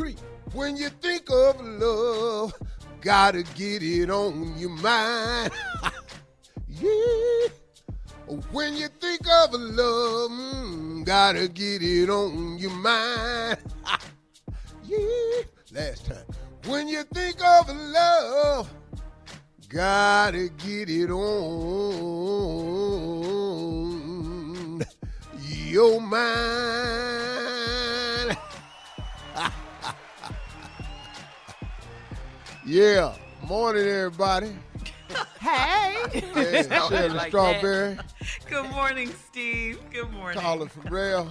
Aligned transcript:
three. 0.00 0.16
When 0.54 0.76
you 0.78 0.88
think 0.88 1.28
of 1.30 1.60
love, 1.60 2.54
gotta 3.02 3.42
get 3.42 3.82
it 3.82 4.08
on 4.10 4.56
your 4.58 4.70
mind. 4.70 5.52
yeah. 6.68 7.48
When 8.50 8.76
you 8.76 8.88
think 8.98 9.20
of 9.42 9.52
love, 9.52 10.30
mm, 10.30 11.04
gotta 11.04 11.48
get 11.48 11.82
it 11.82 12.08
on 12.08 12.56
your 12.58 12.70
mind. 12.70 13.58
yeah. 14.84 15.42
Last 15.72 16.06
time. 16.06 16.24
When 16.66 16.88
you 16.88 17.02
think 17.14 17.36
of 17.44 17.68
love, 17.68 18.70
gotta 19.68 20.48
get 20.48 20.88
it 20.88 21.10
on 21.10 21.20
your 25.68 26.00
mind. 26.00 26.99
Yeah. 32.70 33.16
Morning, 33.48 33.84
everybody. 33.84 34.52
Hey. 35.40 35.96
Hey, 36.12 36.62
Shirley 36.88 37.08
Like 37.08 37.30
Strawberry, 37.30 37.98
Good 38.48 38.70
morning, 38.70 39.12
Steve. 39.26 39.80
Good 39.90 40.08
morning. 40.12 40.40
Carla 40.40 40.68
Ferrell, 40.68 41.28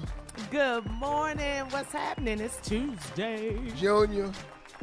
Good 0.52 0.86
morning. 0.92 1.64
What's 1.70 1.94
happening? 1.94 2.42
It's 2.42 2.58
Tuesday. 2.68 3.58
Junior. 3.78 4.34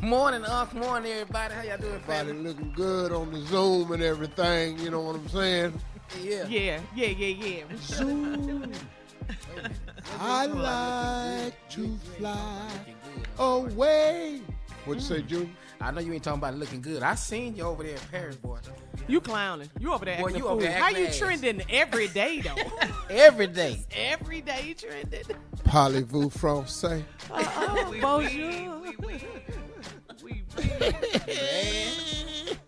Morning, 0.00 0.46
Unc. 0.46 0.72
Morning, 0.72 1.12
everybody. 1.12 1.52
How 1.52 1.60
y'all 1.60 1.76
doing, 1.76 1.92
Everybody 1.92 2.28
family? 2.28 2.42
looking 2.48 2.72
good 2.72 3.12
on 3.12 3.32
the 3.34 3.40
Zoom 3.40 3.92
and 3.92 4.02
everything. 4.02 4.78
You 4.78 4.88
know 4.92 5.02
what 5.02 5.16
I'm 5.16 5.28
saying? 5.28 5.74
Yeah. 6.22 6.46
Yeah, 6.46 6.80
yeah, 6.94 7.08
yeah, 7.08 7.26
yeah. 7.26 7.64
Zoom. 7.82 8.72
I 10.20 10.46
like 10.46 11.68
to 11.68 11.98
fly 12.16 12.70
away. 13.38 14.40
What'd 14.86 15.02
you 15.02 15.08
say, 15.08 15.22
Junior? 15.22 15.48
I 15.80 15.90
know 15.90 16.00
you 16.00 16.12
ain't 16.12 16.22
talking 16.22 16.38
about 16.38 16.54
looking 16.54 16.80
good. 16.80 17.02
I 17.02 17.16
seen 17.16 17.56
you 17.56 17.64
over 17.64 17.82
there 17.82 17.94
in 17.94 18.00
Paris, 18.10 18.36
boy. 18.36 18.58
You 19.08 19.20
clowning. 19.20 19.68
You 19.78 19.92
over 19.92 20.04
there 20.04 20.16
Boy, 20.18 20.26
acting 20.28 20.38
you 20.38 20.46
a 20.46 20.50
over 20.50 20.60
fool. 20.60 20.68
there 20.70 20.78
How 20.78 20.86
acting 20.86 21.02
you 21.02 21.08
ass. 21.08 21.18
trending 21.18 21.62
every 21.68 22.08
day, 22.08 22.40
though? 22.40 22.54
Every 23.10 23.46
day. 23.46 23.84
every 23.92 24.40
day 24.40 24.74
trending. 24.78 25.22
Parlez-vous 25.64 26.30
français? 26.30 27.04
Uh-oh, 27.30 27.88
Oui, 27.90 28.00
bonjour. 28.00 28.80
Man. 31.26 32.58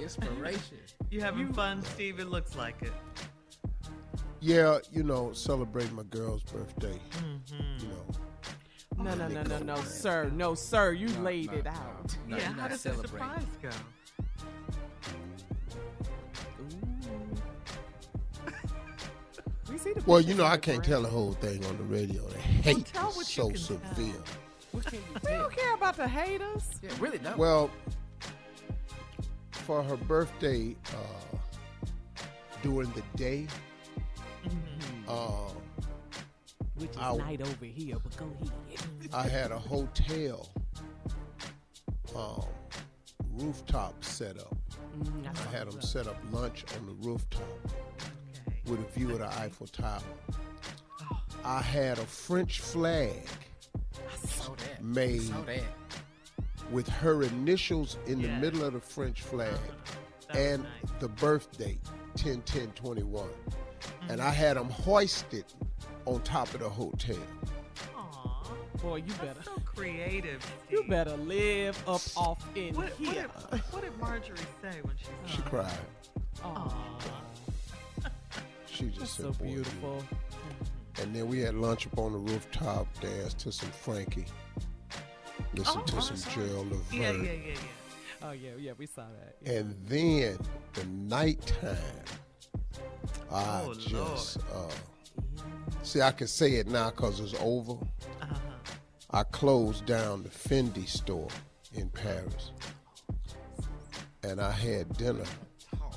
Inspiration. 0.00 0.78
You 1.10 1.20
having 1.20 1.52
fun, 1.52 1.82
Steve? 1.82 2.20
It 2.20 2.28
looks 2.28 2.56
like 2.56 2.80
it. 2.82 2.92
Yeah, 4.40 4.78
you 4.92 5.02
know, 5.02 5.32
celebrate 5.32 5.92
my 5.92 6.02
girl's 6.04 6.42
birthday. 6.42 6.98
Mm-hmm. 7.18 7.84
You 7.84 7.88
know, 7.88 8.06
No, 9.02 9.14
no, 9.14 9.28
no, 9.28 9.42
no, 9.42 9.58
no, 9.60 9.76
sir. 9.76 10.30
No, 10.34 10.54
sir. 10.54 10.92
You 10.92 11.08
laid 11.20 11.52
it 11.52 11.66
out. 11.66 12.16
No, 12.26 12.36
yeah, 12.36 12.52
how 12.52 12.62
not 12.62 12.70
did 12.70 12.80
the 12.80 12.94
surprise 12.94 13.42
go? 13.62 13.70
We 19.70 19.78
see 19.78 19.92
the 19.92 20.02
well, 20.04 20.20
you 20.20 20.34
know, 20.34 20.44
I 20.44 20.56
can't 20.56 20.82
tell 20.82 21.02
the 21.02 21.08
whole 21.08 21.32
thing 21.34 21.64
on 21.66 21.76
the 21.76 21.84
radio. 21.84 22.26
The 22.26 22.38
hate 22.38 22.86
tell 22.86 23.10
is 23.20 23.28
so 23.28 23.52
severe. 23.52 24.14
What 24.72 24.84
can 24.84 24.98
you 24.98 25.04
We 25.24 25.30
don't 25.30 25.56
care 25.56 25.74
about 25.74 25.96
the 25.96 26.08
haters. 26.08 26.68
Yeah, 26.82 26.90
really 26.98 27.18
don't. 27.18 27.38
Well, 27.38 27.70
for 29.52 29.82
her 29.82 29.96
birthday, 29.96 30.74
uh, 30.88 31.36
during 32.62 32.90
the 32.92 33.02
day, 33.16 33.46
uh, 35.06 35.50
Which 36.80 36.90
is 36.90 36.96
Ow. 36.98 37.16
night 37.16 37.42
over 37.42 37.64
here, 37.64 37.96
but 38.02 38.16
go 38.16 38.26
ahead. 38.40 39.10
I 39.12 39.28
had 39.28 39.52
a 39.52 39.58
hotel 39.58 40.48
um, 42.16 42.44
rooftop 43.34 44.02
set 44.02 44.38
up. 44.38 44.56
Mm, 44.98 45.26
I 45.26 45.56
had 45.56 45.68
them 45.68 45.76
up. 45.76 45.84
set 45.84 46.06
up 46.06 46.16
lunch 46.30 46.64
on 46.76 46.86
the 46.86 47.06
rooftop 47.06 47.42
with 48.66 48.80
a 48.80 48.98
view 48.98 49.10
of 49.10 49.18
the 49.18 49.28
Eiffel 49.38 49.66
Tower. 49.66 50.00
I 51.44 51.60
had 51.60 51.98
a 51.98 52.06
French 52.06 52.60
flag 52.60 53.26
made 54.80 55.30
with 56.70 56.88
her 56.88 57.22
initials 57.22 57.98
in 58.06 58.22
the 58.22 58.28
middle 58.28 58.64
of 58.64 58.74
the 58.74 58.80
French 58.80 59.22
flag 59.22 59.58
and 60.30 60.64
the 61.00 61.08
birth 61.08 61.56
date, 61.58 61.80
10 62.16 62.42
10 62.42 62.68
21. 62.68 63.28
And 64.08 64.20
I 64.20 64.30
had 64.30 64.56
them 64.56 64.70
hoisted 64.70 65.44
on 66.10 66.20
top 66.22 66.52
of 66.54 66.60
the 66.60 66.68
hotel. 66.68 67.16
Boy, 68.82 68.96
you 68.96 69.12
better. 69.14 69.42
So 69.44 69.52
creative. 69.64 70.44
You 70.70 70.84
better 70.88 71.16
live 71.18 71.76
up 71.86 72.00
off 72.16 72.44
in 72.56 72.74
What, 72.74 72.86
what, 72.86 72.92
here. 72.94 73.26
did, 73.52 73.60
what 73.70 73.82
did 73.82 73.96
Marjorie 73.98 74.36
say 74.62 74.80
when 74.82 74.96
she 74.96 75.04
saw 75.04 75.36
She 75.36 75.42
cried. 75.42 75.78
Aw, 76.42 76.74
She 78.66 78.86
just 78.86 78.98
that's 79.00 79.10
said, 79.12 79.26
so 79.26 79.32
"Boy, 79.32 79.44
you-" 79.44 79.54
beautiful. 79.56 80.02
And 81.02 81.14
then 81.14 81.28
we 81.28 81.40
had 81.40 81.54
lunch 81.54 81.86
up 81.88 81.98
on 81.98 82.12
the 82.12 82.18
rooftop, 82.18 82.86
danced 83.00 83.38
to 83.40 83.52
some 83.52 83.70
Frankie, 83.70 84.24
listened 85.54 85.82
Oh, 85.82 85.86
to 85.86 86.02
some 86.02 86.14
awesome. 86.16 86.32
Gerald 86.32 86.70
Levert. 86.70 86.92
Yeah, 86.92 87.12
yeah, 87.12 87.22
yeah, 87.22 87.32
yeah. 87.32 87.54
Oh 88.22 88.30
yeah, 88.32 88.50
yeah, 88.58 88.72
we 88.78 88.86
saw 88.86 89.02
that. 89.20 89.36
Yeah. 89.42 89.52
And 89.58 89.76
then 89.86 90.38
the 90.74 90.84
nighttime, 90.86 91.76
I 93.30 93.62
Oh, 93.66 93.74
just 93.74 94.38
uh, 94.54 94.70
see 95.82 96.00
I 96.00 96.12
can 96.12 96.26
say 96.26 96.52
it 96.54 96.66
now 96.68 96.90
because 96.90 97.20
it's 97.20 97.34
over. 97.40 97.72
Uh-huh. 98.22 98.34
I 99.12 99.22
closed 99.24 99.86
down 99.86 100.22
the 100.22 100.28
Fendi 100.28 100.86
store 100.86 101.28
in 101.74 101.88
Paris, 101.90 102.52
and 104.22 104.40
I 104.40 104.52
had 104.52 104.96
dinner 104.96 105.24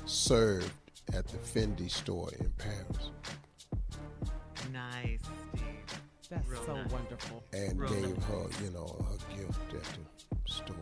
served 0.04 0.70
at 1.12 1.26
the 1.28 1.38
Fendi 1.38 1.90
store 1.90 2.30
in 2.40 2.50
Paris, 2.58 3.10
Nice, 4.72 5.20
Steve. 5.54 5.62
That's 6.30 6.48
Real 6.48 6.64
so 6.66 6.74
nice. 6.76 6.90
wonderful. 6.90 7.44
and 7.52 7.78
Real 7.78 7.90
gave 7.90 8.16
nice. 8.18 8.26
her, 8.26 8.64
you 8.64 8.70
know, 8.70 9.06
her 9.08 9.36
gift 9.36 9.74
at 9.74 9.84
the 9.84 10.50
store. 10.52 10.76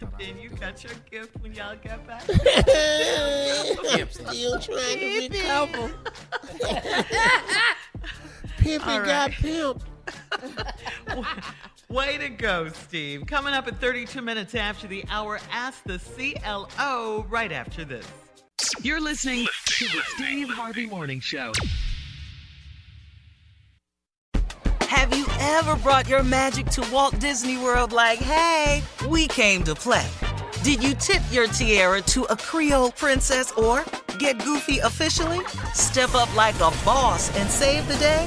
And 0.00 0.10
then 0.18 0.38
you 0.40 0.48
got 0.50 0.82
your 0.82 0.92
gift 1.10 1.36
when 1.40 1.54
y'all 1.54 1.76
get 1.76 2.04
back. 2.06 2.24
I'm 2.28 4.10
still 4.10 4.58
trying 4.58 4.98
to 4.98 5.28
recover. 5.30 5.92
Pimpy 8.64 8.86
All 8.86 9.04
got 9.04 9.30
right. 9.30 9.32
pimped. 9.32 9.82
Way 11.90 12.18
to 12.18 12.28
go, 12.30 12.68
Steve. 12.70 13.26
Coming 13.26 13.52
up 13.52 13.68
at 13.68 13.78
32 13.78 14.22
minutes 14.22 14.54
after 14.54 14.86
the 14.86 15.04
hour, 15.10 15.38
ask 15.52 15.82
the 15.84 15.98
CLO 15.98 17.26
right 17.28 17.52
after 17.52 17.84
this. 17.84 18.06
You're 18.80 19.00
listening 19.00 19.46
to 19.66 19.84
the 19.84 20.00
Steve 20.14 20.48
Harvey 20.48 20.86
Morning 20.86 21.20
Show. 21.20 21.52
Have 24.80 25.14
you 25.14 25.26
ever 25.40 25.76
brought 25.76 26.08
your 26.08 26.22
magic 26.22 26.66
to 26.66 26.88
Walt 26.90 27.18
Disney 27.18 27.58
World 27.58 27.92
like, 27.92 28.18
hey, 28.18 28.82
we 29.08 29.28
came 29.28 29.62
to 29.64 29.74
play? 29.74 30.06
Did 30.62 30.82
you 30.82 30.94
tip 30.94 31.20
your 31.30 31.46
tiara 31.48 32.00
to 32.02 32.24
a 32.24 32.36
Creole 32.36 32.92
princess 32.92 33.52
or 33.52 33.84
get 34.18 34.42
goofy 34.42 34.78
officially? 34.78 35.44
Step 35.74 36.14
up 36.14 36.34
like 36.34 36.54
a 36.56 36.72
boss 36.84 37.36
and 37.36 37.50
save 37.50 37.86
the 37.88 37.96
day? 37.96 38.26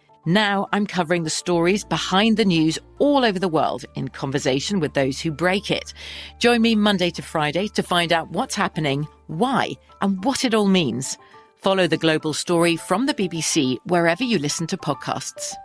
Now 0.25 0.67
I'm 0.71 0.85
covering 0.85 1.23
the 1.23 1.31
stories 1.31 1.83
behind 1.83 2.37
the 2.37 2.45
news 2.45 2.77
all 2.99 3.25
over 3.25 3.39
the 3.39 3.47
world 3.47 3.85
in 3.95 4.07
conversation 4.09 4.79
with 4.79 4.93
those 4.93 5.19
who 5.19 5.31
break 5.31 5.71
it. 5.71 5.93
Join 6.37 6.61
me 6.61 6.75
Monday 6.75 7.09
to 7.11 7.23
Friday 7.23 7.67
to 7.69 7.81
find 7.81 8.13
out 8.13 8.29
what's 8.29 8.53
happening, 8.53 9.07
why, 9.25 9.71
and 10.01 10.23
what 10.23 10.45
it 10.45 10.53
all 10.53 10.67
means. 10.67 11.17
Follow 11.55 11.87
The 11.87 11.97
Global 11.97 12.33
Story 12.33 12.75
from 12.77 13.07
the 13.07 13.15
BBC 13.15 13.77
wherever 13.85 14.23
you 14.23 14.37
listen 14.37 14.67
to 14.67 14.77
podcasts. 14.77 15.55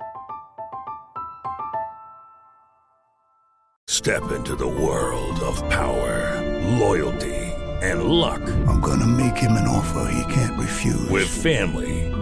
Step 3.88 4.32
into 4.32 4.56
the 4.56 4.67
world 4.67 5.38
of 5.41 5.56
power, 5.69 6.43
loyalty, 6.79 7.35
and 7.82 8.05
luck. 8.05 8.41
I'm 8.67 8.81
gonna 8.81 9.06
make 9.06 9.37
him 9.37 9.53
an 9.53 9.69
offer 9.69 10.11
he 10.11 10.32
can't 10.32 10.58
refuse. 10.58 11.08
With 11.08 11.29
family, 11.29 12.06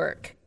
Work. 0.00 0.39